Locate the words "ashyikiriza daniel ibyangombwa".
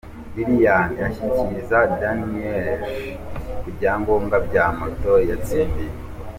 1.09-4.35